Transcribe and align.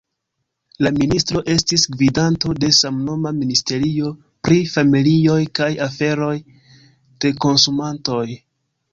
La 0.85 0.91
ministro 0.93 1.41
estis 1.55 1.81
gvidanto 1.97 2.53
de 2.63 2.69
samnoma 2.77 3.33
ministerio 3.41 4.09
pri 4.47 4.57
familioj 4.71 5.35
kaj 5.59 5.67
aferoj 5.89 6.33
de 7.25 7.33
konsumantoj. 7.47 8.25